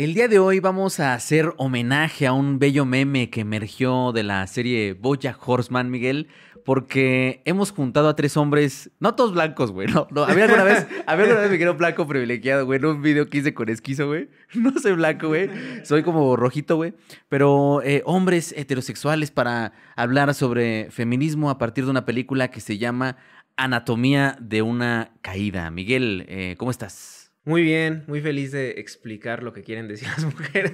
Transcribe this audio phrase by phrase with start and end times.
[0.00, 4.22] El día de hoy vamos a hacer homenaje a un bello meme que emergió de
[4.22, 6.28] la serie Boya Horseman, Miguel,
[6.64, 10.86] porque hemos juntado a tres hombres, no todos blancos, güey, no, no, había alguna vez,
[11.06, 14.06] había alguna vez me quiero blanco privilegiado, güey, en un video que hice con esquizo,
[14.06, 15.50] güey, no soy blanco, güey,
[15.84, 16.94] soy como rojito, güey,
[17.28, 22.78] pero eh, hombres heterosexuales para hablar sobre feminismo a partir de una película que se
[22.78, 23.18] llama
[23.56, 25.70] Anatomía de una caída.
[25.70, 27.19] Miguel, eh, ¿cómo estás?
[27.44, 30.72] Muy bien, muy feliz de explicar lo que quieren decir las mujeres.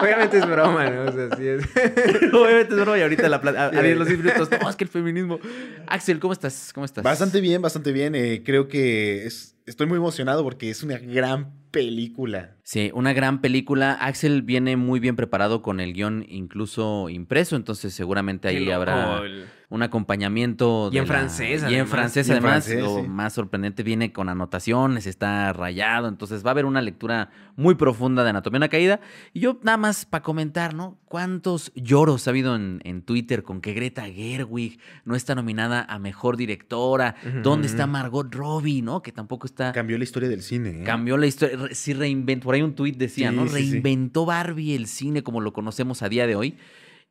[0.00, 1.04] Obviamente es broma, ¿no?
[1.04, 1.64] O sea, sí es.
[2.32, 4.48] Obviamente es broma y ahorita la a, a los 10 minutos.
[4.60, 5.38] No, es que el feminismo.
[5.86, 6.72] Axel, ¿cómo estás?
[6.74, 7.04] ¿Cómo estás?
[7.04, 8.16] Bastante bien, bastante bien.
[8.16, 12.56] Eh, creo que es, estoy muy emocionado porque es una gran película.
[12.72, 13.92] Sí, una gran película.
[13.92, 19.20] Axel viene muy bien preparado con el guion incluso impreso, entonces seguramente ahí habrá
[19.72, 20.90] un acompañamiento.
[20.92, 22.68] Y en francés, Y en francés, además.
[22.68, 26.08] lo más sorprendente viene con anotaciones, está rayado.
[26.08, 29.00] Entonces va a haber una lectura muy profunda de Anatomía de una Caída.
[29.32, 30.98] Y yo, nada más para comentar, ¿no?
[31.06, 36.36] ¿Cuántos lloros ha habido en, Twitter con que Greta Gerwig no está nominada a mejor
[36.36, 37.16] directora?
[37.42, 39.02] ¿Dónde está Margot Robbie, ¿no?
[39.02, 39.72] Que tampoco está.
[39.72, 40.82] Cambió la historia del cine.
[40.82, 40.84] ¿eh?
[40.84, 41.58] Cambió la historia.
[41.72, 42.44] Sí, reinventó.
[42.44, 43.44] Por ahí un tuit decía, ¿no?
[43.44, 46.56] Reinventó Barbie el cine como lo conocemos a día de hoy.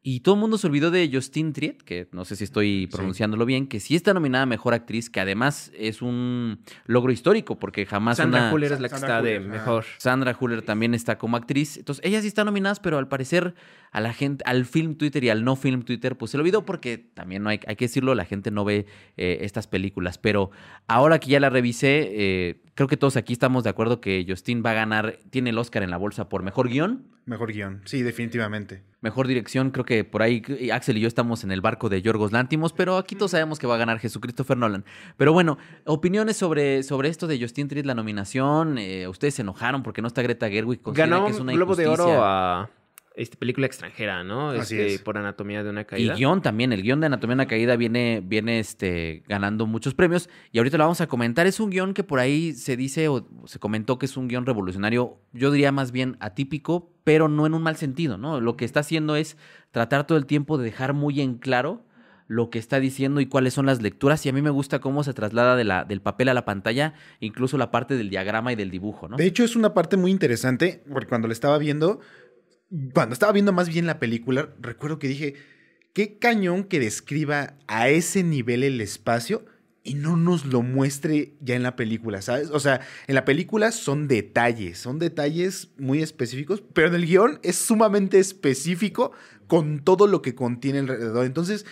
[0.03, 3.45] Y todo el mundo se olvidó de Justine Triet, que no sé si estoy pronunciándolo
[3.45, 7.85] bien, que sí está nominada a Mejor Actriz, que además es un logro histórico, porque
[7.85, 9.85] jamás Sandra Huller es la que está de mejor.
[9.99, 11.77] Sandra Huller también está como actriz.
[11.77, 13.53] Entonces, ellas sí están nominadas, pero al parecer
[13.91, 16.66] a la gente, al film Twitter y al no film Twitter, pues se lo olvidó
[16.66, 20.17] porque también no hay, hay que decirlo, la gente no ve eh, estas películas.
[20.17, 20.49] Pero
[20.88, 24.63] ahora que ya la revisé, eh, creo que todos aquí estamos de acuerdo que Justin
[24.66, 27.05] va a ganar, tiene el Oscar en la bolsa por mejor guion.
[27.25, 28.81] Mejor guion, sí, definitivamente.
[29.02, 32.31] Mejor dirección, creo que por ahí Axel y yo estamos en el barco de Yorgos
[32.31, 34.85] Lántimos, pero aquí todos sabemos que va a ganar Jesucristo Nolan.
[35.17, 38.77] Pero bueno, opiniones sobre, sobre esto de Justin Triet, la nominación.
[38.77, 40.81] Eh, ustedes se enojaron porque no está Greta Gerwig.
[40.94, 42.69] Ganó que es una Globo de Oro a
[43.16, 44.53] este, película extranjera, ¿no?
[44.53, 46.13] Este, por Anatomía de una Caída.
[46.13, 49.94] Y guion también, el guion de Anatomía de una Caída viene, viene este, ganando muchos
[49.94, 51.45] premios y ahorita lo vamos a comentar.
[51.47, 54.45] Es un guion que por ahí se dice o se comentó que es un guion
[54.45, 58.39] revolucionario, yo diría más bien atípico, pero no en un mal sentido, ¿no?
[58.41, 59.38] Lo que está haciendo es
[59.72, 61.84] tratar todo el tiempo de dejar muy en claro
[62.28, 64.25] lo que está diciendo y cuáles son las lecturas.
[64.25, 66.94] Y a mí me gusta cómo se traslada de la, del papel a la pantalla,
[67.19, 69.17] incluso la parte del diagrama y del dibujo, ¿no?
[69.17, 72.00] De hecho, es una parte muy interesante, porque cuando le estaba viendo,
[72.94, 75.35] cuando estaba viendo más bien la película, recuerdo que dije,
[75.94, 79.45] qué cañón que describa a ese nivel el espacio
[79.84, 82.50] y no nos lo muestre ya en la película, ¿sabes?
[82.52, 87.40] O sea, en la película son detalles, son detalles muy específicos, pero en el guion
[87.42, 89.12] es sumamente específico
[89.47, 91.25] con todo lo que contiene alrededor.
[91.25, 91.66] Entonces,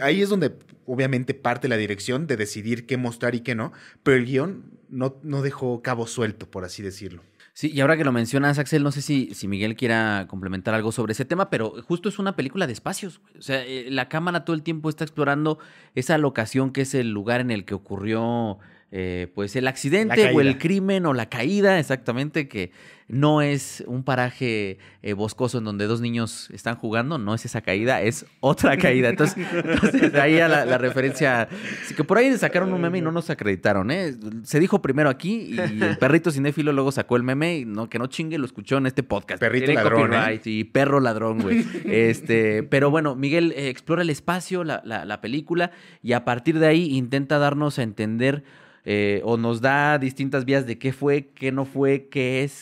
[0.00, 0.54] ahí es donde
[0.86, 5.16] obviamente parte la dirección de decidir qué mostrar y qué no, pero el guion no,
[5.22, 7.22] no dejó cabo suelto, por así decirlo.
[7.58, 10.92] Sí, y ahora que lo mencionas, Axel, no sé si, si Miguel quiera complementar algo
[10.92, 13.22] sobre ese tema, pero justo es una película de espacios.
[13.38, 15.58] O sea, eh, la cámara todo el tiempo está explorando
[15.94, 18.58] esa locación que es el lugar en el que ocurrió
[18.92, 22.72] eh, pues el accidente o el crimen o la caída, exactamente, que
[23.08, 27.60] no es un paraje eh, boscoso en donde dos niños están jugando, no es esa
[27.60, 29.08] caída, es otra caída.
[29.08, 31.48] Entonces, entonces ahí a la, referencia,
[31.96, 34.14] que por ahí sacaron un meme y no nos acreditaron, ¿eh?
[34.42, 37.98] Se dijo primero aquí y el perrito cinéfilo luego sacó el meme y no, que
[37.98, 39.40] no chingue, lo escuchó en este podcast.
[39.40, 40.40] Perrito ladrón, ¿eh?
[40.44, 41.64] Y perro ladrón, güey.
[41.84, 45.70] este, pero bueno, Miguel explora el espacio, la, la película,
[46.02, 48.44] y a partir de ahí intenta darnos a entender
[48.88, 52.52] eh, o nos da distintas vías de qué fue, qué no fue, qué es.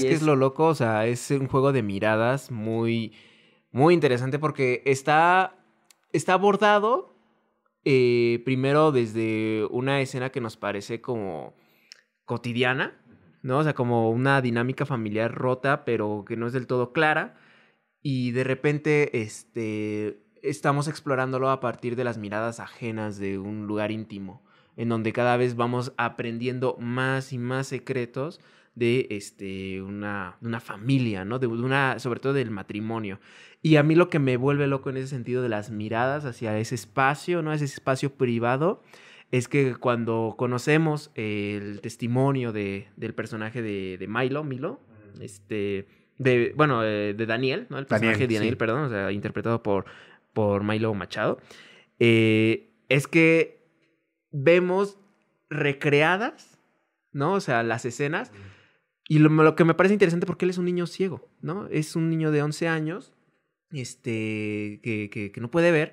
[0.00, 0.22] ¿Sabes qué, es?
[0.22, 0.66] lo loco?
[0.66, 3.12] O sea, es un juego de miradas muy,
[3.70, 5.56] muy interesante porque está,
[6.12, 7.16] está abordado
[7.84, 11.54] eh, primero desde una escena que nos parece como
[12.24, 13.00] cotidiana,
[13.42, 13.58] ¿no?
[13.58, 17.36] O sea, como una dinámica familiar rota, pero que no es del todo clara.
[18.02, 23.90] Y de repente, este, estamos explorándolo a partir de las miradas ajenas de un lugar
[23.90, 24.44] íntimo
[24.76, 28.40] en donde cada vez vamos aprendiendo más y más secretos
[28.74, 31.38] de este, una, una familia, ¿no?
[31.38, 33.20] De una, sobre todo del matrimonio.
[33.62, 36.58] Y a mí lo que me vuelve loco en ese sentido de las miradas hacia
[36.58, 37.52] ese espacio, ¿no?
[37.52, 38.82] Ese espacio privado,
[39.30, 44.80] es que cuando conocemos el testimonio de, del personaje de, de, Milo, Milo,
[45.20, 45.88] este,
[46.18, 47.78] de, bueno, eh, de Daniel, ¿no?
[47.78, 49.86] El personaje de Daniel, perdón, o sea, interpretado por,
[50.32, 51.38] por Milo Machado,
[51.98, 53.66] eh, es que
[54.30, 54.98] vemos
[55.48, 56.60] recreadas,
[57.12, 57.32] ¿no?
[57.34, 58.32] O sea, las escenas.
[59.06, 61.66] Y lo, que me parece interesante porque él es un niño ciego, ¿no?
[61.68, 63.12] Es un niño de 11 años,
[63.70, 65.92] este, que, que, no puede ver.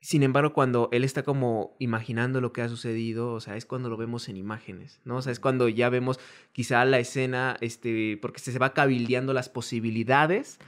[0.00, 3.88] Sin embargo, cuando él está como imaginando lo que ha sucedido, o sea, es cuando
[3.88, 5.16] lo vemos en imágenes, ¿no?
[5.16, 6.20] O sea, es cuando ya vemos
[6.52, 10.60] quizá la escena, este, porque se va cabildeando las posibilidades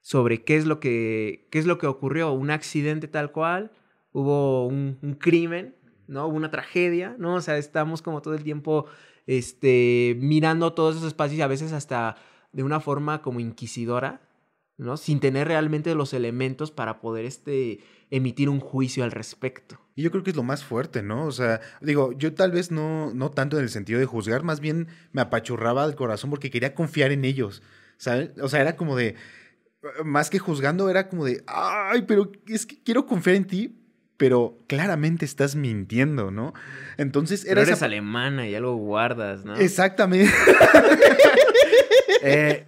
[0.00, 3.70] sobre qué es lo que, qué es lo que ocurrió, un accidente tal cual,
[4.12, 5.76] hubo un, un crimen,
[6.06, 6.26] ¿no?
[6.26, 7.34] Hubo una tragedia, ¿no?
[7.34, 8.86] O sea, estamos como todo el tiempo,
[9.26, 12.16] este, mirando todos esos espacios y a veces hasta
[12.52, 14.20] de una forma como inquisidora,
[14.76, 14.96] ¿no?
[14.96, 17.80] Sin tener realmente los elementos para poder, este,
[18.10, 19.78] emitir un juicio al respecto.
[19.94, 21.26] Y yo creo que es lo más fuerte, ¿no?
[21.26, 24.60] O sea, digo, yo tal vez no, no tanto en el sentido de juzgar, más
[24.60, 27.62] bien me apachurraba el corazón porque quería confiar en ellos,
[27.98, 28.30] ¿sabes?
[28.40, 29.14] O sea, era como de,
[30.04, 33.79] más que juzgando, era como de, ay, pero es que quiero confiar en ti,
[34.20, 36.52] pero claramente estás mintiendo, ¿no?
[36.98, 37.54] Entonces era...
[37.54, 39.56] Pero eres alemana y ya lo guardas, ¿no?
[39.56, 40.30] Exactamente.
[42.22, 42.66] Eh,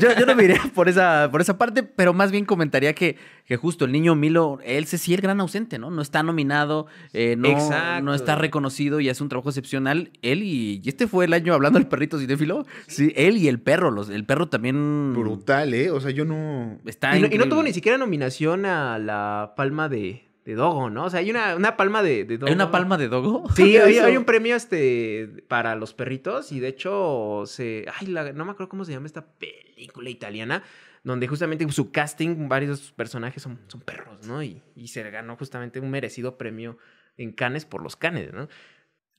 [0.00, 3.16] yo, yo, no me iría por esa, por esa parte, pero más bien comentaría que,
[3.46, 5.90] que justo el niño Milo, él se sí el gran ausente, ¿no?
[5.90, 10.10] No está nominado, eh, no, no, está reconocido y hace un trabajo excepcional.
[10.22, 12.66] Él y, y este fue el año hablando del perrito cinéfilo.
[12.86, 15.12] Sí, él y el perro, los, el perro también.
[15.14, 15.90] Brutal, ¿eh?
[15.90, 16.78] O sea, yo no.
[16.84, 20.90] Está y, no y no tuvo ni siquiera nominación a la palma de, de Dogo,
[20.90, 21.04] ¿no?
[21.04, 22.48] O sea, hay una, una palma de, de, Dogo.
[22.48, 23.44] ¿Hay una palma de Dogo?
[23.54, 27.86] Sí, hay, hay, un premio este para los perritos y de hecho se...
[27.98, 30.62] Ay, la, no me acuerdo cómo se llama esta película italiana
[31.04, 34.42] donde justamente su casting, varios personajes son, son perros, ¿no?
[34.42, 36.78] Y, y se ganó justamente un merecido premio
[37.16, 38.48] en Cannes por los Cannes, ¿no?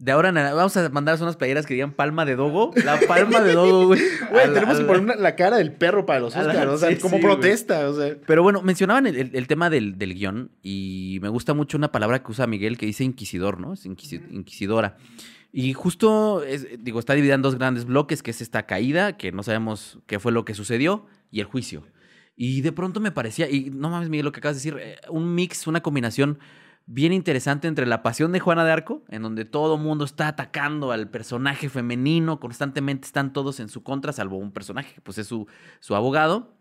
[0.04, 2.74] De ahora en vamos a mandar unas playeras que digan palma de dogo.
[2.84, 4.02] La palma de dogo, güey.
[4.32, 7.18] Güey, tenemos que poner la cara del perro para los Oscars, o sea, sí, como
[7.18, 8.18] sí, protesta, o sea.
[8.28, 11.94] Pero bueno, mencionaban el, el, el tema del, del, guion y me gusta mucho una
[11.94, 13.74] palabra que usa Miguel que dice inquisidor, ¿no?
[13.74, 14.98] Es inquisi inquisidora.
[15.54, 19.32] Y justo, es, digo, está dividida en dos grandes bloques, que es esta caída, que
[19.32, 21.86] no sabemos qué fue lo que sucedió, y el juicio.
[22.36, 24.98] Y de pronto me parecía, y no mames, Miguel, lo que acabas de decir, eh,
[25.10, 26.40] un mix, una combinación
[26.86, 30.92] bien interesante entre la pasión de Juana de Arco, en donde todo mundo está atacando
[30.92, 35.28] al personaje femenino, constantemente están todos en su contra, salvo un personaje que pues es
[35.28, 35.48] su,
[35.80, 36.54] su abogado,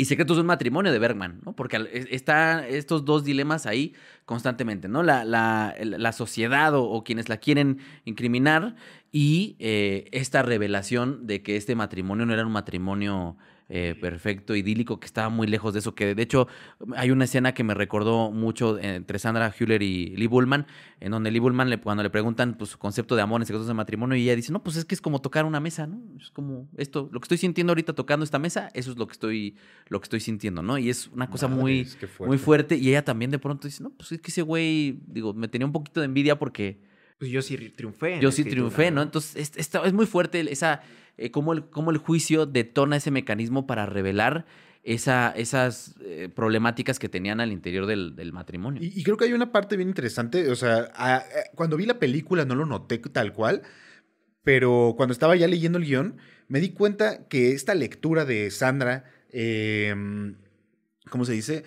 [0.00, 1.56] y Secretos de un matrimonio de Bergman, ¿no?
[1.56, 3.94] Porque están estos dos dilemas ahí
[4.26, 5.02] constantemente, ¿no?
[5.02, 8.76] La, la, la sociedad o, quienes la quieren incriminar
[9.10, 13.36] y eh, esta revelación de que este matrimonio no era un matrimonio
[13.70, 16.48] eh, perfecto, idílico, que estaba muy lejos de eso, que de hecho
[16.96, 20.66] hay una escena que me recordó mucho entre Sandra Hüller y Lee Bullman,
[21.00, 23.66] en donde Lee Bullman, le, cuando le preguntan pues, su concepto de amor en secretos
[23.66, 26.00] de matrimonio, y ella dice, no, pues es que es como tocar una mesa, ¿no?
[26.18, 29.12] Es como esto, lo que estoy sintiendo ahorita tocando esta mesa, eso es lo que
[29.12, 29.56] estoy,
[29.88, 30.78] lo que estoy sintiendo, ¿no?
[30.78, 32.26] Y es una cosa Madre, muy, fuerte.
[32.26, 35.34] muy fuerte, y ella también de pronto dice, no, pues es que ese güey, digo,
[35.34, 36.87] me tenía un poquito de envidia porque...
[37.18, 38.18] Pues yo sí triunfé.
[38.20, 39.02] Yo sí triunfé, ¿no?
[39.02, 40.82] Entonces, es, es, es muy fuerte esa
[41.16, 44.46] eh, cómo, el, cómo, el, juicio detona ese mecanismo para revelar
[44.84, 48.80] esa, esas eh, problemáticas que tenían al interior del, del matrimonio.
[48.82, 51.22] Y, y, creo que hay una parte bien interesante, o sea, a, a,
[51.56, 53.62] cuando vi la película no lo noté tal cual,
[54.44, 56.16] pero cuando estaba ya leyendo el guion,
[56.46, 59.94] me di cuenta que esta lectura de Sandra, eh,
[61.10, 61.64] ¿cómo se dice?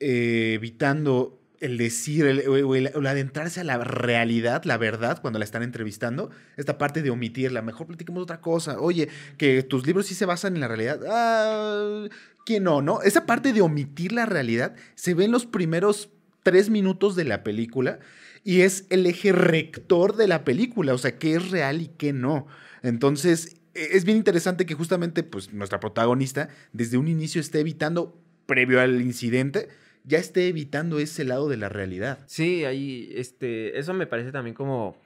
[0.00, 6.30] Eh, evitando el decir, el, adentrarse a la realidad, la verdad, cuando la están entrevistando,
[6.56, 9.08] esta parte de omitirla, mejor platiquemos otra cosa, oye,
[9.38, 12.08] que tus libros sí se basan en la realidad, ah,
[12.44, 13.02] que no, ¿no?
[13.02, 16.10] Esa parte de omitir la realidad se ve en los primeros
[16.42, 17.98] tres minutos de la película
[18.44, 22.12] y es el eje rector de la película, o sea, qué es real y qué
[22.12, 22.46] no.
[22.82, 28.16] Entonces, es bien interesante que justamente, pues, nuestra protagonista desde un inicio esté evitando,
[28.46, 29.68] previo al incidente,
[30.06, 32.20] ya esté evitando ese lado de la realidad.
[32.26, 34.96] Sí, ahí, este, eso me parece también como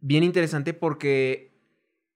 [0.00, 1.50] bien interesante porque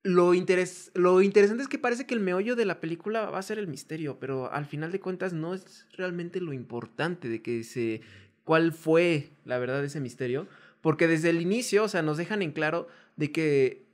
[0.05, 3.43] lo, interes lo interesante es que parece que el meollo de la película va a
[3.43, 7.65] ser el misterio, pero al final de cuentas no es realmente lo importante de que
[7.65, 8.03] se,
[8.45, 10.47] cuál fue la verdad de ese misterio,
[10.81, 12.87] porque desde el inicio, o sea, nos dejan en claro
[13.17, 13.85] de que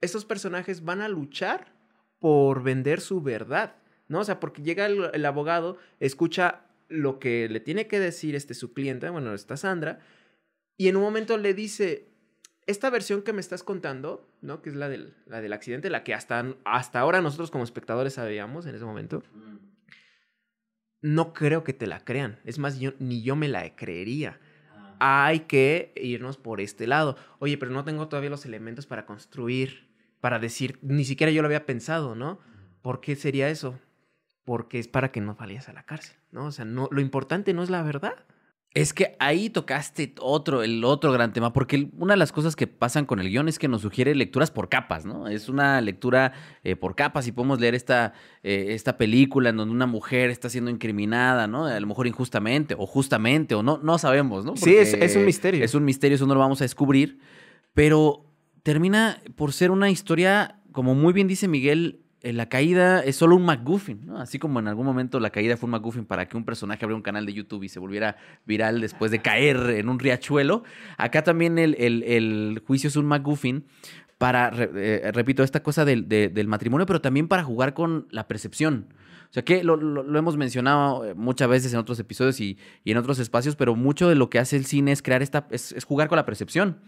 [0.00, 1.72] estos personajes van a luchar
[2.18, 3.76] por vender su verdad,
[4.08, 4.20] ¿no?
[4.20, 8.54] O sea, porque llega el, el abogado, escucha lo que le tiene que decir este,
[8.54, 10.00] su cliente, bueno, esta Sandra,
[10.76, 12.08] y en un momento le dice,
[12.66, 14.62] esta versión que me estás contando, ¿no?
[14.62, 18.14] Que es la del, la del accidente, la que hasta, hasta ahora nosotros como espectadores
[18.14, 19.22] sabíamos en ese momento,
[21.02, 22.40] no creo que te la crean.
[22.44, 24.40] Es más, yo, ni yo me la creería.
[25.00, 27.16] Hay que irnos por este lado.
[27.40, 31.46] Oye, pero no tengo todavía los elementos para construir, para decir, ni siquiera yo lo
[31.46, 32.40] había pensado, ¿no?
[32.80, 33.78] ¿Por qué sería eso?
[34.44, 36.46] Porque es para que no vayas a la cárcel, ¿no?
[36.46, 38.14] O sea, no, lo importante no es la verdad.
[38.74, 42.66] Es que ahí tocaste otro, el otro gran tema, porque una de las cosas que
[42.66, 45.28] pasan con el guion es que nos sugiere lecturas por capas, ¿no?
[45.28, 46.32] Es una lectura
[46.64, 50.50] eh, por capas y podemos leer esta, eh, esta película en donde una mujer está
[50.50, 51.66] siendo incriminada, ¿no?
[51.66, 54.56] A lo mejor injustamente o justamente o no, no sabemos, ¿no?
[54.56, 55.64] sí, es, es un misterio.
[55.64, 57.20] Es un misterio, eso no lo vamos a descubrir,
[57.74, 58.26] pero
[58.64, 63.44] termina por ser una historia, como muy bien dice Miguel, la caída es solo un
[63.44, 64.18] McGuffin, ¿no?
[64.18, 66.96] Así como en algún momento la caída fue un McGuffin para que un personaje abriera
[66.96, 68.16] un canal de YouTube y se volviera
[68.46, 70.64] viral después de caer en un riachuelo.
[70.96, 73.66] Acá también el, juicio es un McGuffin
[74.16, 78.86] para, eh, repito, esta cosa del, del, matrimonio, pero también para jugar con la percepción.
[79.28, 79.74] O sea que lo,
[80.16, 84.14] hemos mencionado eh, muchas veces en otros episodios y, en otros espacios, pero mucho de
[84.14, 86.78] lo que hace el cine es crear esta, es jugar con la percepción.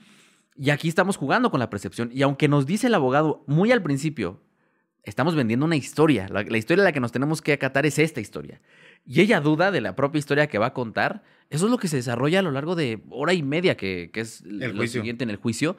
[0.57, 2.11] Y aquí estamos jugando con la percepción.
[2.13, 4.41] Y aunque nos dice el abogado muy al principio,
[5.07, 6.29] estamos vendiendo una historia.
[6.29, 8.61] La, historia a la que nos tenemos que acatar es esta historia.
[9.07, 11.23] Y ella duda de la propia historia que va a contar.
[11.49, 14.43] Eso es lo que se desarrolla a lo largo de hora y media, que, es
[14.45, 15.77] lo siguiente en el juicio.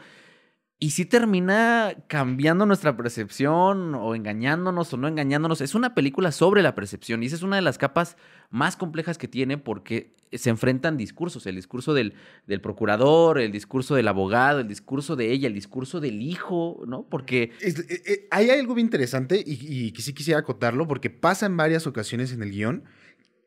[0.80, 5.60] Y si termina cambiando nuestra percepción o engañándonos o no engañándonos.
[5.62, 8.16] Es una película sobre la percepción y esa es una de las capas
[8.52, 11.48] más complejas que tiene porque se enfrentan discursos.
[11.48, 12.14] El discurso del,
[12.46, 17.08] del procurador, el discurso del abogado, el discurso de ella, el discurso del hijo, ¿no?
[17.10, 17.54] Porque...
[17.60, 17.74] Eh,
[18.06, 22.32] eh, hay algo bien interesante y, que sí quisiera acotarlo porque pasa en varias ocasiones
[22.34, 22.84] en el guion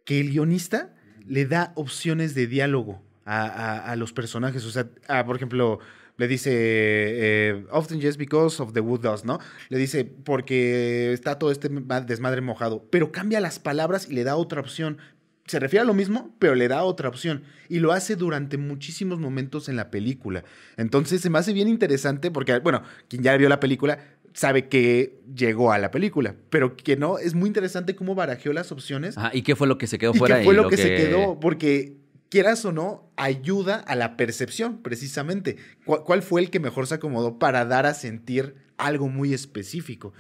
[0.05, 0.97] que el guionista
[1.29, 4.65] le da opciones de diálogo a, los personajes.
[4.65, 4.89] O sea,
[5.25, 5.79] por ejemplo
[6.21, 9.39] le dice, eh, often just because of the wood dust, ¿no?
[9.71, 11.71] Le dice, porque está todo este
[12.07, 14.99] desmadre mojado, pero cambia las palabras y le da otra opción.
[15.47, 17.45] Se refiere a lo mismo, pero le da otra opción.
[17.71, 20.45] Y lo hace durante muchísimos momentos en la película.
[20.77, 23.99] Entonces se me hace bien interesante porque, bueno, quien ya vio la película
[24.35, 28.73] sabe que llegó a la película, pero que no, es muy interesante cómo barajeó las
[28.73, 29.17] opciones.
[29.33, 30.39] ¿Y qué fue lo que se quedó fuera?
[30.39, 31.41] ¿Qué fue lo, que, se quedó?
[31.41, 31.97] Porque
[32.31, 35.57] quieras o no, ayuda a la percepción, precisamente.
[35.85, 40.15] ¿Cuál fue el que mejor se acomodó para dar a sentir algo muy específico?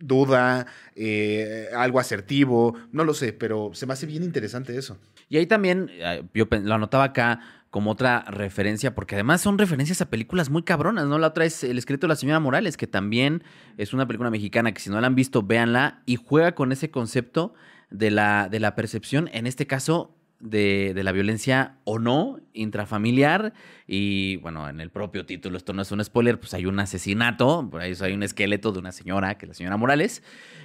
[0.00, 4.98] Duda, eh, algo asertivo, no lo sé, pero se me hace bien interesante eso.
[5.30, 10.00] Y ahí también, eh, yo lo anotaba acá como otra referencia, porque además son referencias
[10.00, 11.18] a películas muy cabronas, ¿no?
[11.18, 13.42] La otra es El escrito de la señora Morales, que también
[13.78, 16.90] es una película mexicana que si no la han visto, véanla y juega con ese
[16.90, 17.54] concepto
[17.90, 23.52] de la, de la percepción, en este caso de, la violencia o no intrafamiliar.
[23.86, 27.68] Y bueno, en el propio título, esto no es un spoiler, pues hay un asesinato,
[27.70, 30.22] por ahí hay un esqueleto de una señora, que es la señora Morales.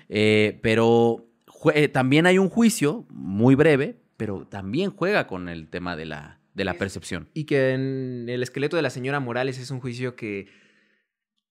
[0.09, 1.27] Eh, pero
[1.73, 6.39] eh, también hay un juicio muy breve, pero también juega con el tema de la,
[6.53, 7.29] de la percepción.
[7.33, 10.47] Y que en el esqueleto de la señora Morales es un juicio que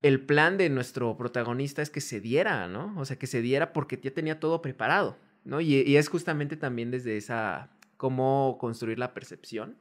[0.01, 2.95] el plan de nuestro protagonista es que se diera, ¿no?
[2.97, 5.61] O sea, que se diera porque ya tenía todo preparado, ¿no?
[5.61, 9.77] y es justamente también desde esa cómo construir la percepción,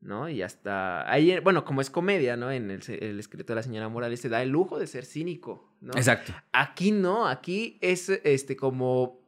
[0.00, 0.28] ¿no?
[0.28, 2.50] Y hasta ahí, bueno, como es comedia, ¿no?
[2.50, 5.74] En el, el escrito de la señora Morales se da el lujo de ser cínico,
[5.80, 5.92] ¿no?
[5.96, 6.34] Exacto.
[6.52, 9.22] Aquí no, aquí es este como,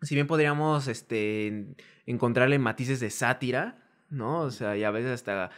[0.00, 1.74] si bien podríamos este,
[2.06, 4.40] encontrarle matices de sátira, ¿no?
[4.40, 5.50] O sea, y a veces hasta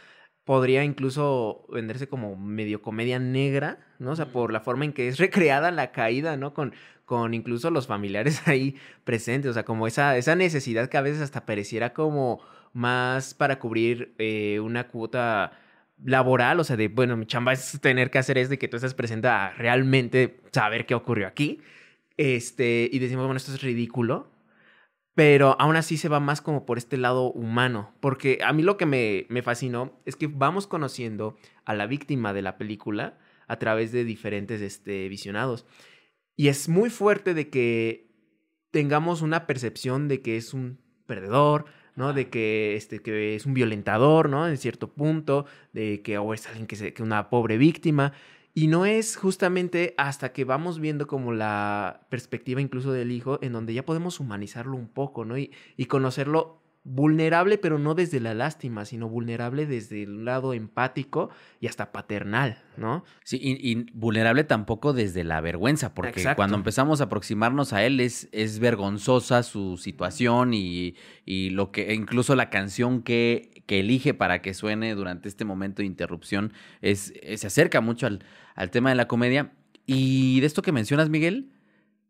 [0.45, 4.11] podría incluso venderse como medio comedia negra, ¿no?
[4.11, 6.53] O sea, por la forma en que es recreada la caída, ¿no?
[6.53, 6.73] Con,
[7.05, 11.21] con incluso los familiares ahí presentes, o sea, como esa, esa necesidad que a veces
[11.21, 12.41] hasta pareciera como
[12.73, 15.53] más para cubrir eh, una cuota
[16.03, 18.75] laboral, o sea, de, bueno, mi chamba es tener que hacer es de que tú
[18.75, 21.61] estás presente a realmente saber qué ocurrió aquí,
[22.17, 24.29] este, y decimos, bueno, esto es ridículo,
[25.15, 28.77] pero aún así se va más como por este lado humano, porque a mí lo
[28.77, 33.17] que me, me fascinó es que vamos conociendo a la víctima de la película
[33.47, 35.65] a través de diferentes este, visionados.
[36.35, 38.11] Y es muy fuerte de que
[38.71, 42.11] tengamos una percepción de que es un perdedor, ¿no?
[42.11, 44.47] De que, este, que es un violentador, ¿no?
[44.49, 48.11] En cierto punto, de que o es alguien que es una pobre víctima.
[48.57, 53.51] Y no es justamente hasta que vamos viendo como la perspectiva incluso del hijo, en
[53.51, 55.37] donde ya podemos humanizarlo un poco, ¿no?
[55.37, 61.31] Y, y conocerlo vulnerable, pero no desde la lástima, sino vulnerable desde el lado empático
[61.59, 63.03] y hasta paternal, ¿no?
[63.23, 68.29] Sí, y, vulnerable tampoco desde la vergüenza, porque cuando empezamos a aproximarnos a él es,
[68.31, 74.13] es vergonzosa su situación y, y, lo que, e incluso la canción que, que, elige
[74.13, 78.23] para que suene durante este momento de interrupción es, se acerca mucho al,
[78.53, 79.53] al tema de la comedia.
[79.87, 81.51] Y de esto que mencionas, Miguel,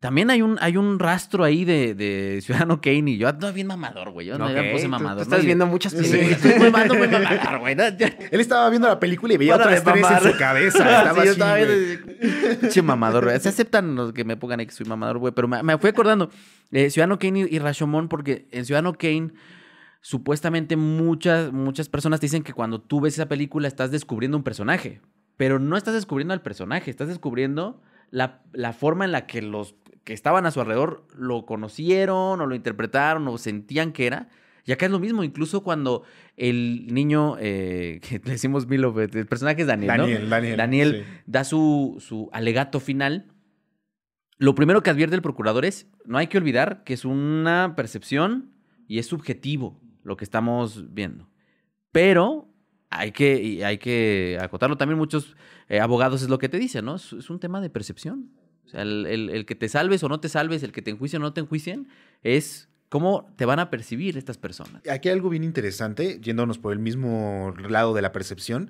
[0.06, 3.66] también hay un, hay un rastro ahí de, de Ciudadano Kane y yo ando bien
[3.66, 4.28] mamador, güey.
[4.28, 5.24] Yo no me puse mamador.
[5.24, 6.40] estás viendo muchas películas.
[6.40, 7.76] Sí, muy, muy mamador, güey.
[7.76, 10.78] Él estaba viendo la película y veía otra estrés en su cabeza.
[10.78, 12.84] Estaba sí, yo estaba viendo.
[12.84, 13.40] Mamador, güey.
[13.40, 15.34] Se aceptan los que me pongan ahí que soy mamador, güey.
[15.34, 16.30] Pero me, me fui acordando.
[16.72, 19.32] Eh, Ciudadano Kane y, Rashomon, porque en Ciudadano Kane
[20.02, 24.44] supuestamente muchas, muchas personas te dicen que cuando tú ves esa película estás descubriendo un
[24.44, 25.02] personaje,
[25.36, 27.82] pero no estás descubriendo al personaje, estás descubriendo
[28.12, 32.46] la, la forma en la que los que estaban a su alrededor lo conocieron o
[32.46, 34.30] lo interpretaron o sentían que era.
[34.64, 36.04] Y acá es lo mismo, incluso cuando
[36.38, 40.30] el niño, eh, que le decimos Milo, el personaje es Daniel, Daniel, ¿no?
[40.30, 41.22] Daniel, Daniel sí.
[41.26, 43.26] da su, su alegato final.
[44.38, 48.52] Lo primero que advierte el procurador es, no hay que olvidar que es una percepción
[48.88, 51.30] y es subjetivo lo que estamos viendo.
[51.92, 52.48] Pero
[52.90, 55.36] hay que, hay que acotarlo también, muchos
[55.68, 56.96] eh, abogados es lo que te dicen, ¿no?
[56.96, 58.30] Es, es un tema de percepción.
[58.66, 61.22] O sea, el, el- que te salves o no te salves, el que te enjuicien
[61.22, 61.88] o no te enjuicien,
[62.24, 64.82] es cómo te van a percibir estas personas.
[64.90, 68.70] Aquí hay algo bien interesante, yéndonos por el mismo lado de la percepción.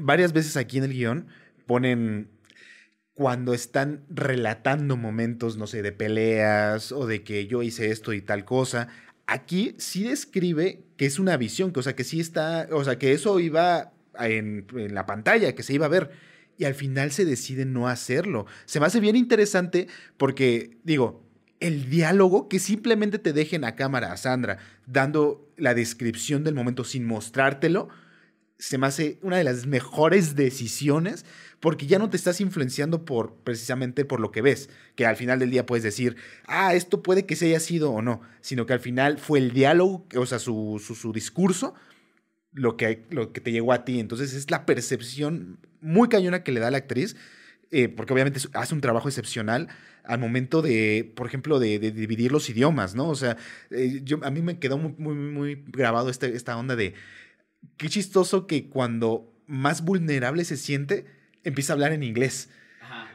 [0.00, 1.26] Varias veces aquí en el guion
[1.66, 2.28] ponen
[3.14, 8.20] cuando están relatando momentos, no sé, de peleas o de que yo hice esto y
[8.20, 8.88] tal cosa.
[9.26, 12.98] Aquí sí describe que es una visión, que, o sea, que sí está, o sea,
[12.98, 16.10] que eso iba en la pantalla, que se iba a ver.
[16.56, 18.46] Y al final se decide no hacerlo.
[18.64, 21.24] Se me hace bien interesante porque, digo,
[21.60, 26.84] el diálogo que simplemente te dejen a cámara a Sandra dando la descripción del momento
[26.84, 27.88] sin mostrártelo,
[28.58, 31.24] se me hace una de las mejores decisiones
[31.60, 35.38] porque ya no te estás influenciando por precisamente por lo que ves, que al final
[35.38, 38.74] del día puedes decir, ah, esto puede que se haya sido o no, sino que
[38.74, 41.74] al final fue el diálogo, o sea, su, su, su discurso,
[42.54, 44.00] lo que, lo que te llegó a ti.
[44.00, 47.16] Entonces es la percepción muy cañona que le da la actriz,
[47.70, 49.68] eh, porque obviamente hace un trabajo excepcional
[50.04, 53.08] al momento de, por ejemplo, de, de dividir los idiomas, ¿no?
[53.08, 53.36] O sea,
[53.70, 56.94] eh, yo, a mí me quedó muy, muy, muy grabado este- esta onda de
[57.76, 61.06] qué chistoso que cuando más vulnerable se siente,
[61.42, 62.50] empieza a hablar en inglés.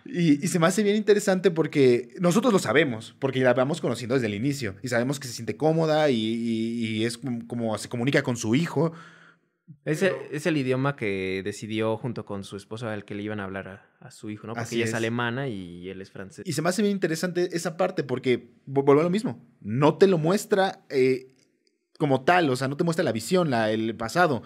[0.06, 4.16] Y, y se me hace bien interesante porque nosotros lo sabemos, porque la vamos conociendo
[4.16, 7.78] desde el inicio y sabemos que se siente cómoda y, y- y es como, como
[7.78, 8.94] se comunica con su hijo.
[9.86, 13.40] Es el, es el idioma que decidió junto con su esposo al que le iban
[13.40, 14.54] a hablar a, a su hijo, ¿no?
[14.54, 14.90] Porque Así ella es.
[14.92, 14.96] es.
[14.96, 16.46] alemana y él es francés.
[16.48, 19.98] Y se me hace bien interesante esa parte porque vu- vuelvo a lo mismo, no
[19.98, 21.36] te lo muestra eh,
[21.98, 24.42] como tal, o sea, no te muestra la visión, la, el pasado.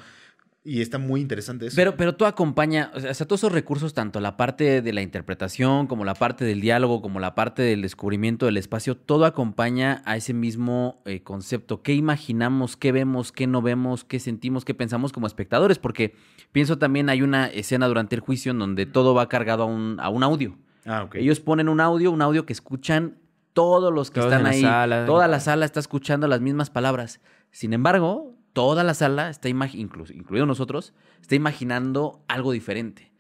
[0.65, 1.75] Y está muy interesante eso.
[1.75, 4.93] Pero, pero tú acompaña, o sea, o sea, todos esos recursos, tanto la parte de
[4.93, 9.25] la interpretación, como la parte del diálogo, como la parte del descubrimiento del espacio, todo
[9.25, 11.81] acompaña a ese mismo eh, concepto.
[11.81, 15.79] ¿Qué imaginamos, qué vemos, qué no vemos, qué sentimos, qué pensamos como espectadores?
[15.79, 16.15] Porque
[16.53, 19.97] pienso también hay una escena durante el juicio en donde todo va cargado a un,
[19.99, 20.57] a un audio.
[20.85, 21.15] ah, ok.
[21.15, 23.17] Ellos ponen un audio, un audio que escuchan
[23.51, 24.61] todos los que Todos están en la ahí.
[24.61, 25.05] sala.
[25.05, 27.19] Toda la sala está escuchando las mismas palabras.
[27.51, 33.11] Sin embargo, toda la sala está incluido nosotros, está imaginando algo diferente.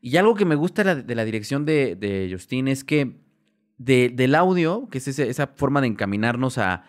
[0.00, 3.20] Y algo que me gusta de la, dirección de, Justin es que
[3.76, 6.84] de- del audio, que es esa forma de encaminarnos a,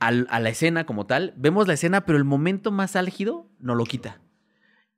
[0.00, 4.20] la escena como tal, vemos la escena, pero el momento más álgido no lo quita.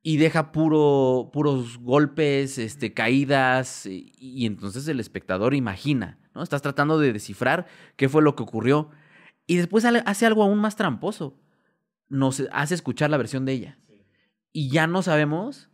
[0.03, 6.41] Y deja puro, puros golpes, este, caídas, y, y entonces el espectador imagina, ¿no?
[6.41, 8.89] Estás tratando de descifrar qué fue lo que ocurrió.
[9.45, 11.40] Y después hace algo aún más tramposo.
[12.11, 13.77] Nos hace escuchar la versión de ella.
[14.53, 15.69] Y ya no sabemos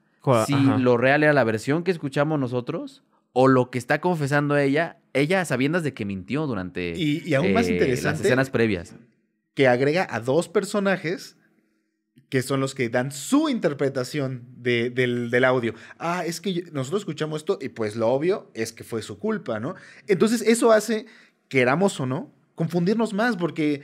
[0.45, 0.77] si ajá.
[0.77, 5.43] lo real era la versión que escuchamos nosotros o lo que está confesando ella, ella
[5.45, 8.95] sabiendas de que mintió durante y, y aún más eh, las interesante escenas previas.
[9.53, 11.37] que agrega a dos personajes
[12.29, 15.73] que son los que dan su interpretación de- del, del audio.
[15.97, 19.59] Ah, es que nosotros escuchamos esto y pues lo obvio es que fue su culpa,
[19.61, 19.75] ¿no?
[20.07, 21.05] Entonces eso hace,
[21.47, 23.81] queramos o no, confundirnos más porque,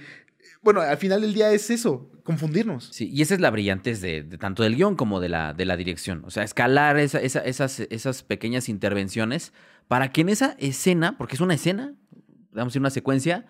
[0.61, 2.89] bueno, al final del día es eso, confundirnos.
[2.91, 5.75] Sí, y esa es la brillantez de, tanto del guion como de la, de la
[5.77, 6.23] dirección.
[6.25, 9.53] O sea, escalar esa- esa- esas, esas pequeñas intervenciones
[9.87, 11.93] para que en esa escena, porque es una escena,
[12.51, 13.45] vamos a una secuencia,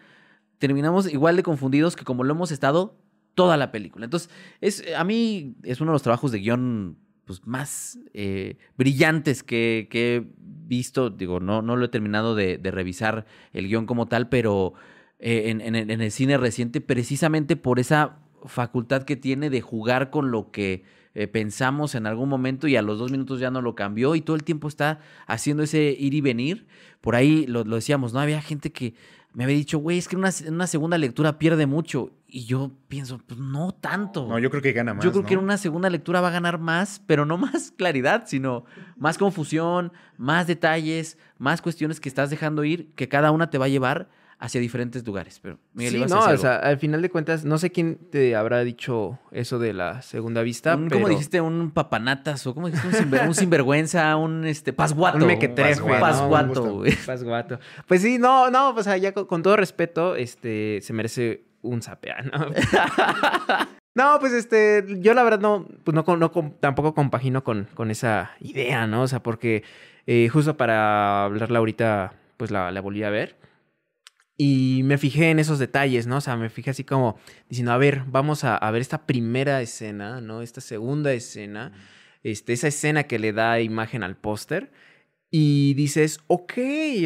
[0.60, 2.98] terminamos igual de confundidos que como lo hemos estado
[3.36, 4.06] toda la película.
[4.06, 4.30] Entonces,
[4.62, 9.88] es, a mí es uno de los trabajos de guion pues, más eh, brillantes que,
[9.90, 11.10] que he visto.
[11.10, 14.74] Digo, no, no lo he terminado de revisar el guion como tal, pero
[15.20, 19.62] eh, en, en el- en el cine reciente, precisamente por esa facultad que tiene de
[19.62, 20.84] jugar con lo que
[21.16, 24.22] eh, pensamos en algún momento y a los dos minutos ya no lo cambió y
[24.22, 26.66] todo el tiempo está haciendo ese ir y venir.
[27.02, 28.20] Por ahí lo, lo decíamos, ¿no?
[28.20, 28.96] Había gente que
[29.34, 32.12] me había dicho, güey, es que una, una segunda lectura pierde mucho.
[32.28, 34.28] Y yo pienso, pues no tanto.
[34.28, 35.06] No, yo creo que gana más.
[35.06, 35.28] Yo creo ¿no?
[35.28, 38.66] que en una segunda lectura va a ganar más, pero no más claridad, sino
[38.98, 43.66] más confusión, más detalles, más cuestiones que estás dejando ir, que cada una te va
[43.66, 44.10] a llevar
[44.44, 45.40] hacia diferentes lugares.
[45.42, 48.36] Pero, Miguel, Sí, ibas no, o sea, al final de cuentas, no sé quién te
[48.36, 50.98] habrá dicho eso de la segunda vista, Un- pero...
[51.02, 51.40] ¿Cómo dijiste?
[51.40, 52.88] Un papanatas o cómo dijiste?
[52.90, 55.18] Un, sinver- un sinvergüenza, un este, pasguato.
[55.20, 56.00] Un mequetrefe, Un ¿no?
[56.00, 56.74] pasguato, Un gusto.
[56.76, 56.96] güey.
[57.06, 57.60] Pasguato.
[57.88, 61.82] Pues sí, no, no, o sea, ya con, con todo respeto, este, se merece un
[61.82, 62.48] zapea, ¿no?
[63.96, 68.32] No, pues este, yo la verdad no, pues no, no tampoco compagino con, con esa
[68.40, 69.04] idea, ¿no?
[69.04, 69.64] O sea, porque
[70.08, 73.38] eh, justo para hablarla ahorita, pues la, la volví a ver.
[74.38, 76.18] Y me fijé en esos detalles, ¿no?
[76.18, 77.18] O sea, me fijé así como
[77.50, 80.42] diciendo, a ver, vamos a, a ver esta primera escena, ¿no?
[80.42, 81.72] Esta segunda escena,
[82.24, 84.72] este, esa escena que le da imagen al póster.
[85.30, 86.54] Y dices, ok,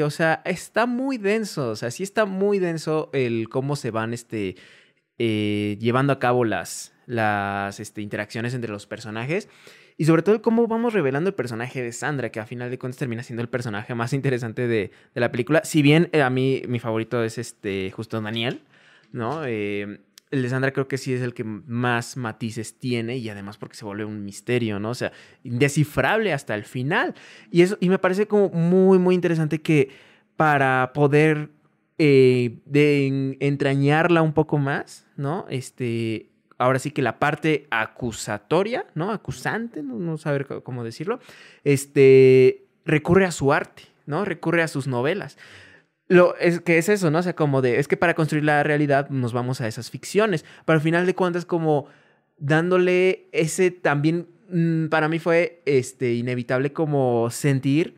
[0.04, 4.14] o sea, está muy denso, o sea, sí está muy denso el cómo se van,
[4.14, 4.58] este,
[5.18, 9.48] eh, llevando a cabo las, las este, interacciones entre los personajes.
[9.98, 13.00] Y sobre todo cómo vamos revelando el personaje de Sandra, que a final de cuentas
[13.00, 15.62] termina siendo el personaje más interesante de, la película.
[15.64, 18.62] Si bien eh, a mí mi favorito es este justo Daniel,
[19.12, 19.44] ¿no?
[19.46, 23.58] Eh, el de Sandra creo que sí es el que más matices tiene y además
[23.58, 24.92] porque se vuelve un misterio, ¿no?
[24.92, 25.12] O sea,
[25.44, 27.16] indescifrable hasta el final.
[27.50, 29.90] Y, eso, y me parece como muy, muy interesante que
[30.36, 31.50] para poder
[31.98, 35.46] eh, de entrañarla un poco más, ¿no?
[35.50, 39.12] Este, ahora sí que la parte acusatoria, ¿no?
[39.12, 41.20] Acusante, no, saber cómo decirlo,
[41.64, 44.26] este, recurre a su arte, ¿no?
[44.26, 45.38] Recurre a sus novelas.
[46.08, 47.20] Lo, es que es eso, ¿no?
[47.20, 50.46] O sea, como de, es que para construir la realidad nos vamos a esas ficciones,
[50.66, 51.88] pero al final de cuentas como
[52.38, 57.98] dándole ese también, mm, para mí fue este, inevitable como sentir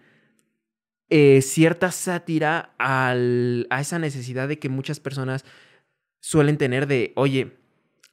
[1.12, 5.44] eh, cierta sátira al, a esa necesidad de que muchas personas
[6.20, 7.59] suelen tener de, oye,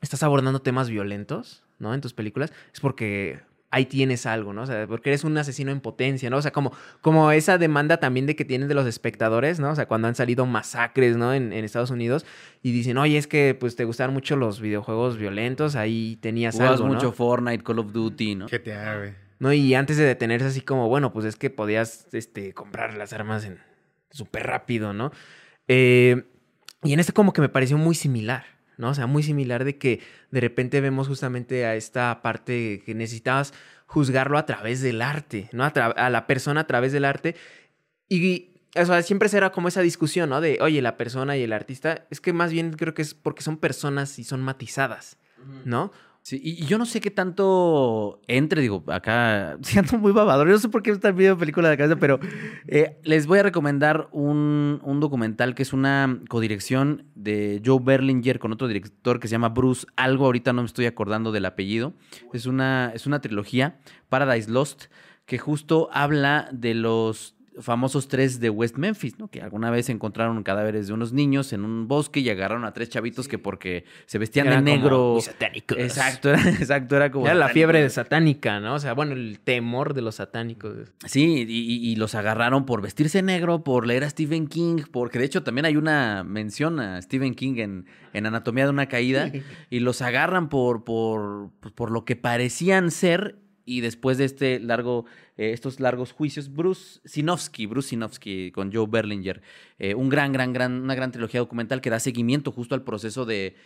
[0.00, 1.94] estás abordando temas violentos, ¿no?
[1.94, 4.62] En tus películas, es porque ahí tienes algo, ¿no?
[4.62, 6.38] O sea, porque eres un asesino en potencia, ¿no?
[6.38, 9.70] O sea, como, como esa demanda también de que tienen de los espectadores, ¿no?
[9.70, 11.34] O sea, cuando han salido masacres, ¿no?
[11.34, 12.24] En, en Estados Unidos
[12.62, 16.86] y dicen, oye, es que pues te gustaron mucho los videojuegos violentos, ahí tenías algo,
[16.86, 16.94] ¿no?
[16.94, 18.46] mucho Fortnite, Call of Duty, ¿no?
[18.46, 19.26] GTA, güey.
[19.38, 19.52] ¿no?
[19.52, 23.44] Y antes de detenerse así como, bueno, pues es que podías este, comprar las armas
[23.44, 23.58] en
[24.10, 25.12] súper rápido, ¿no?
[25.68, 26.24] Eh,
[26.82, 28.44] y en este como que me pareció muy similar,
[28.76, 28.90] ¿no?
[28.90, 33.54] O sea, muy similar de que de repente vemos justamente a esta parte que necesitabas
[33.86, 35.64] juzgarlo a través del arte, ¿no?
[35.64, 37.36] A, la persona a través del arte.
[38.08, 40.40] Y o sea, siempre será como esa discusión, ¿no?
[40.40, 43.42] De, oye, la persona y el artista, es que más bien creo que es porque
[43.42, 45.16] son personas y son matizadas,
[45.64, 45.92] ¿no?
[46.26, 50.48] Sí, y yo no sé qué tanto entre, digo, acá siendo muy babador.
[50.48, 52.18] Yo no sé por qué está viendo película de cabeza, pero
[52.66, 58.40] eh, les voy a recomendar un, un, documental que es una codirección de Joe Berlinger
[58.40, 60.24] con otro director que se llama Bruce Algo.
[60.24, 61.94] Ahorita no me estoy acordando del apellido.
[62.32, 64.86] Es una, es una trilogía, Paradise Lost,
[65.26, 69.28] que justo habla de los famosos tres de West Memphis, ¿no?
[69.28, 72.88] Que alguna vez encontraron cadáveres de unos niños en un bosque y agarraron a tres
[72.88, 75.18] chavitos que porque se vestían de negro.
[75.20, 75.78] satánicos.
[75.78, 77.26] Exacto, era, exacto, era como.
[77.26, 78.74] Era la fiebre de satánica, ¿no?
[78.74, 80.92] O sea, bueno, el temor de los satánicos.
[81.06, 85.42] Sí, y, los agarraron por vestirse negro, por leer a Stephen King, porque de hecho
[85.42, 89.32] también hay una mención a Stephen King en, en Anatomía de una Caída,
[89.70, 95.04] y los agarran por, por, por lo que parecían ser y después de este largo,
[95.36, 99.42] eh, estos largos juicios, Bruce Sinofsky, Bruce Sinofsky con Joe Berlinger,
[99.78, 103.26] eh, un gran, gran, gran, una gran trilogía documental que da seguimiento justo al proceso
[103.26, 103.56] de,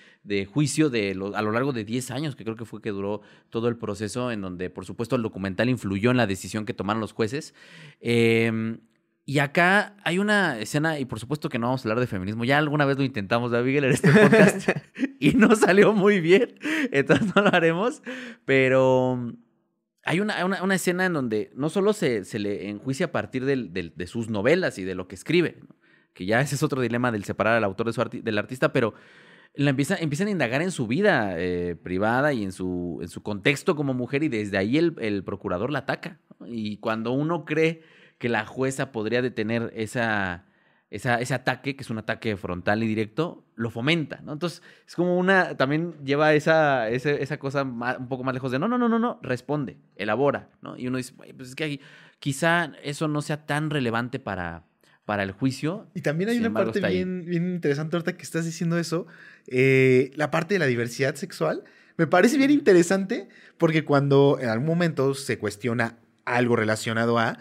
[0.53, 3.69] juicio de a lo largo de 10 años, que creo que fue que duró todo
[3.69, 7.13] el proceso, en donde por supuesto el documental influyó en la decisión que tomaron los
[7.13, 7.55] jueces.
[8.01, 8.81] Em,
[9.27, 12.45] y acá hay una escena, y por supuesto que no vamos a hablar de feminismo.
[12.45, 14.71] Ya alguna vez lo intentamos, David, en este podcast,
[15.21, 16.55] y no salió muy bien.
[16.91, 18.03] Entonces no lo haremos.
[18.47, 19.37] Pero
[20.05, 24.07] hay una, una, escena en donde no solo se, se le enjuicia a partir de
[24.07, 25.59] sus novelas y de lo que escribe,
[26.15, 28.95] que ya ese es otro dilema del separar al autor de su del artista, pero
[29.55, 33.23] la empieza, empiezan a indagar en su vida eh, privada y en su, en su
[33.23, 36.21] contexto como mujer y desde ahí el, el procurador la ataca.
[36.47, 37.83] Y cuando uno cree
[38.19, 40.45] que la jueza podría detener esa,
[40.91, 44.33] ese ataque, que es un ataque frontal y directo, lo fomenta, ¿no?
[44.33, 48.67] Entonces, es como una, también lleva esa, esa, cosa un poco más lejos de, no,
[48.67, 50.77] no, no, no, no, responde, elabora, ¿no?
[50.77, 51.81] Y uno dice, pues es que
[52.19, 54.65] quizá eso no sea tan relevante para,
[55.05, 55.87] para el juicio.
[55.95, 59.07] Y también hay una parte bien, bien interesante ahorita que estás diciendo eso,
[59.47, 61.63] eh, la parte de la diversidad sexual.
[61.99, 67.39] Me parece bien interesante porque cuando en algún momento se cuestiona algo relacionado a,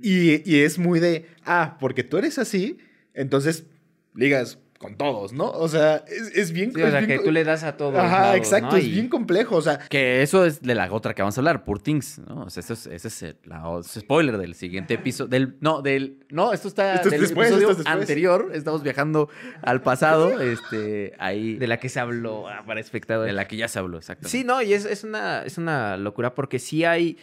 [0.00, 2.78] y, es muy de, ah, porque tú eres así,
[3.14, 3.66] entonces
[4.14, 5.50] ligas con todos, ¿no?
[5.50, 6.72] O sea, es, es bien...
[6.72, 7.96] Sí, o sea, que tú le das a todos.
[7.96, 9.78] Ajá, exacto, es bien complejo, o sea...
[9.88, 12.42] Que eso es de la otra que vamos a hablar, Poor Things, ¿no?
[12.42, 13.36] O sea, eso es, ese es el
[13.84, 15.56] spoiler del siguiente episodio, del...
[15.60, 16.24] No, del...
[16.30, 19.28] No, esto está esto del después, episodio anterior, estamos viajando
[19.62, 21.56] al pasado, este, ahí...
[21.56, 23.32] De la que se habló ah, para espectadores.
[23.32, 24.28] De la que ya se habló, exacto.
[24.28, 27.18] Sí, no, y es, es, una, es una locura porque sí hay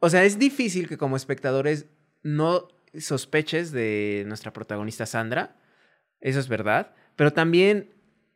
[0.00, 1.86] o sea, es difícil que como espectadores
[2.22, 5.56] no sospeches de nuestra protagonista Sandra.
[6.20, 6.94] Eso es verdad.
[7.14, 7.94] Pero también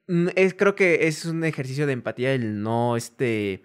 [0.09, 3.65] mm, es, creo que es un ejercicio de empatía el no, este,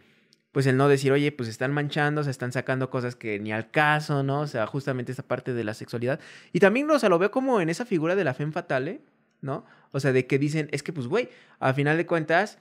[0.52, 3.72] pues el no decir, oye, pues están manchando, se están sacando cosas que ni al
[3.72, 4.42] caso, ¿no?
[4.42, 6.20] O sea, justamente esa parte de la sexualidad.
[6.54, 9.02] Y también, o sea, lo veo como en esa figura de la femme fatale,
[9.42, 9.66] ¿no?
[9.92, 11.30] O sea, de que dicen, es que pues, güey,
[11.60, 12.60] a final de cuentas,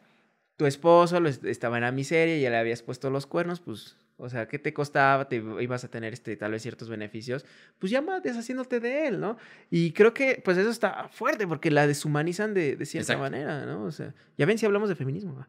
[0.57, 4.29] tu esposo lo estaba en la miseria ya le habías puesto los cuernos, pues o
[4.29, 5.29] sea, ¿qué te costaba?
[5.29, 7.45] Te ibas a tener este, tal vez ciertos beneficios.
[7.81, 9.37] Pues ya deshaciéndote de él, ¿no?
[9.71, 13.85] Y creo que pues eso está fuerte porque la deshumanizan de, de cierta manera, ¿no?
[13.85, 15.45] O sea, ya ven si hablamos de feminismo.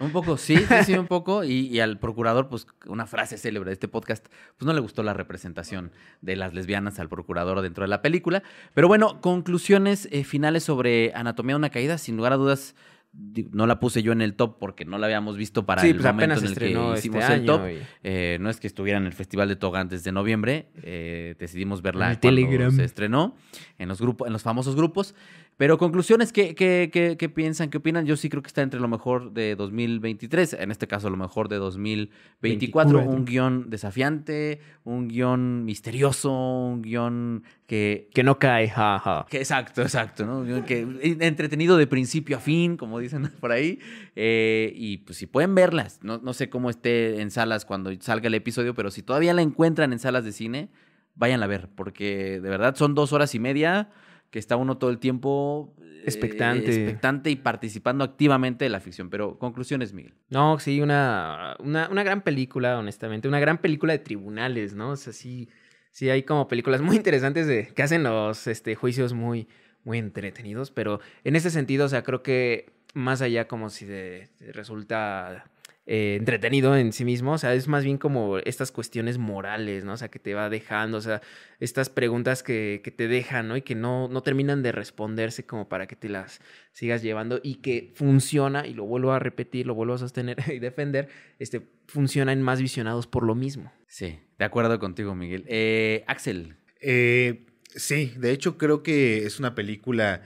[0.00, 1.44] Un poco, sí, sí, sí, un poco.
[1.44, 5.14] Y, al procurador, pues una frase célebre de este podcast, pues no le gustó la
[5.14, 8.42] representación de las lesbianas al procurador dentro de la película.
[8.74, 12.74] Pero bueno, conclusiones eh, finales sobre Anatomía de una caída, sin lugar a dudas
[13.12, 16.04] no la puse yo en el top porque no la habíamos visto para el pues
[16.04, 17.62] momento en el que este hicimos el top.
[18.04, 20.68] Eh, no es que estuviera en el Festival de Toga antes de noviembre.
[20.82, 23.36] Eh, decidimos verla cuando se estrenó
[23.78, 25.14] en los grupos, en los famosos grupos.
[25.60, 27.68] Pero conclusiones, ¿qué, qué, qué, piensan?
[27.68, 28.06] ¿Qué opinan?
[28.06, 31.50] Yo sí creo que está entre lo mejor de 2023, en este caso lo mejor
[31.50, 33.02] de 2024.
[33.02, 38.08] Un guion desafiante, un guion misterioso, un guion que...
[38.14, 39.26] Que no cae, jaja.
[39.28, 40.64] Que, exacto, exacto, ¿no?
[40.64, 40.80] Que,
[41.20, 43.80] entretenido de principio a fin, como dicen por ahí.
[44.16, 48.28] Eh, y pues si pueden verlas, no, no sé cómo esté en salas cuando salga
[48.28, 50.70] el episodio, pero si todavía la encuentran en salas de cine,
[51.16, 53.90] váyanla a ver, porque de verdad son dos horas y media
[54.30, 56.66] que está uno todo el tiempo eh, expectante.
[56.66, 59.10] expectante y participando activamente de la ficción.
[59.10, 60.14] Pero conclusiones, Miguel.
[60.28, 63.28] No, sí, una, una, una, gran película, honestamente.
[63.28, 64.90] Una gran película de tribunales, ¿no?
[64.90, 65.48] O sea, sí,
[65.90, 69.48] sí hay como películas muy interesantes de, que hacen los este, juicios muy,
[69.84, 70.70] muy entretenidos.
[70.70, 75.50] Pero en ese sentido, o sea, creo que más allá como si de, resulta
[75.92, 79.94] eh, entretenido en sí mismo, o sea, es más bien como estas cuestiones morales, ¿no?
[79.94, 81.20] O sea, que te va dejando, o sea,
[81.58, 83.56] estas preguntas que, que te dejan, ¿no?
[83.56, 87.56] Y que no, no terminan de responderse como para que te las sigas llevando y
[87.56, 91.08] que funciona, y lo vuelvo a repetir, lo vuelvo a sostener y defender,
[91.40, 93.72] este, funcionan más visionados por lo mismo.
[93.88, 95.44] Sí, de acuerdo contigo, Miguel.
[95.48, 96.54] Eh, Axel.
[96.80, 100.22] Eh, sí, de hecho creo que es una película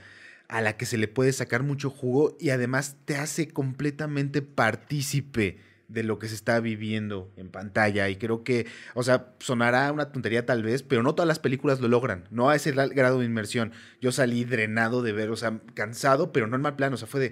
[0.47, 5.57] a la que se le puede sacar mucho jugo y además te hace completamente partícipe
[5.87, 8.09] de lo que se está viviendo en pantalla.
[8.09, 11.79] Y creo que, o sea, sonará una tontería tal vez, pero no todas las películas
[11.79, 13.71] lo logran, no a ese grado de inmersión.
[14.01, 17.07] Yo salí drenado de ver, o sea, cansado, pero no en mal plan, o sea,
[17.07, 17.31] fue de,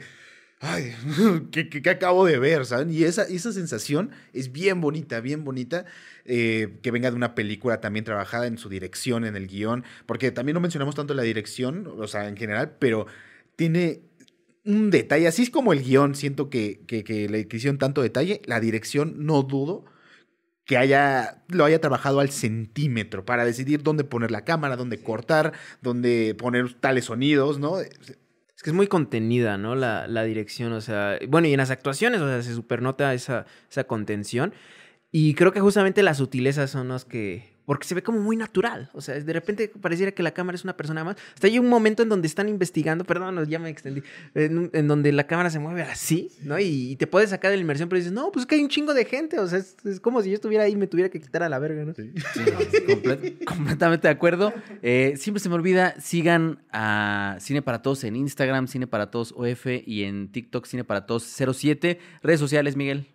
[0.63, 0.95] ay,
[1.51, 2.65] ¿qué, acabo de ver?
[2.65, 2.91] ¿Saben?
[2.91, 5.85] Y esa, esa sensación es bien bonita, bien bonita,
[6.25, 10.31] eh, que venga de una película también trabajada en su dirección, en el guion, porque
[10.31, 13.07] también no mencionamos tanto la dirección, o sea, en general, pero
[13.57, 14.01] tiene
[14.65, 18.41] un detalle, así es como el guion, siento que, que, que le hicieron tanto detalle,
[18.45, 19.85] la dirección no dudo
[20.65, 25.51] que haya, lo haya trabajado al centímetro para decidir dónde poner la cámara, dónde cortar,
[25.81, 27.79] dónde poner tales sonidos, ¿no?
[28.63, 29.75] Que es muy contenida, ¿no?
[29.75, 33.45] La, la, dirección, o sea, bueno, y en las actuaciones, o sea, se supernota esa,
[33.69, 34.53] esa contención.
[35.11, 38.89] Y creo que justamente las sutilezas son las que, porque se ve como muy natural.
[38.93, 41.15] O sea, de repente pareciera que la cámara es una persona más.
[41.33, 44.03] Hasta hay un momento en donde están investigando, perdón, ya me extendí,
[44.35, 46.59] en, donde la cámara se mueve así, ¿no?
[46.59, 48.69] Y, te puedes sacar de la inmersión, pero dices, no, pues es que hay un
[48.69, 49.39] chingo de gente.
[49.39, 51.59] O sea, es, como si yo estuviera ahí y me tuviera que quitar a la
[51.59, 51.93] verga, ¿no?
[51.93, 52.11] Sí,
[53.45, 54.53] completamente de acuerdo.
[54.81, 59.33] Eh, siempre se me olvida, sigan a Cine para Todos en Instagram, Cine para Todos
[59.35, 61.99] OF y en TikTok, Cine para Todos 07.
[62.21, 63.07] Redes sociales, Miguel.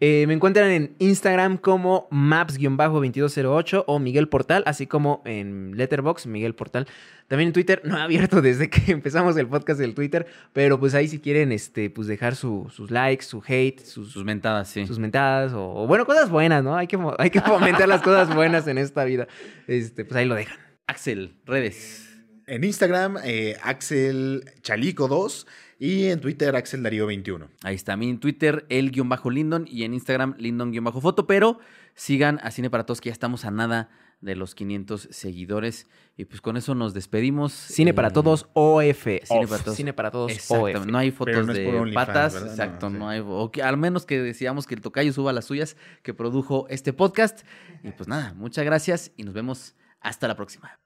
[0.00, 6.54] Eh, me encuentran en Instagram como maps-2208 o Miguel Portal, así como en Letterbox, Miguel
[6.54, 6.86] Portal.
[7.26, 10.94] También en Twitter, no he abierto desde que empezamos el podcast del Twitter, pero pues
[10.94, 14.86] ahí si quieren este, pues dejar sus likes, su hate, sus, sus mentadas, sí.
[14.86, 16.76] Sus mentadas, o, bueno, cosas buenas, ¿no?
[16.76, 19.26] Hay que, hay que fomentar las cosas buenas en esta vida.
[19.66, 20.58] Este, pues ahí lo dejan.
[20.86, 22.08] Axel, redes.
[22.46, 25.46] En Instagram, eh, Axel Chalico 2
[25.78, 27.48] y en Twitter, Axel Darío 21.
[27.62, 27.92] Ahí está.
[27.92, 31.26] A mí en Twitter, el guion bajo Lindon y en Instagram, Lindon guion bajo foto.
[31.26, 31.60] Pero
[31.94, 33.88] sigan a Cine para Todos, que ya estamos a nada
[34.20, 35.86] de los 500 seguidores.
[36.16, 37.52] Y pues con eso nos despedimos.
[37.52, 39.06] Cine para eh, Todos OF.
[39.22, 39.76] Cine para Todos.
[39.76, 40.86] Cine para Todos OF.
[40.86, 42.34] No hay fotos de patas.
[42.34, 42.90] exacto.
[42.90, 43.22] No, hay.
[43.24, 46.92] O que, al menos que decíamos que el tocayo suba las suyas que produjo este
[46.92, 47.46] podcast.
[47.84, 50.80] Y pues nada, muchas gracias y nos vemos hasta la próxima.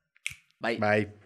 [0.61, 0.77] Bye.
[0.77, 1.22] Bye.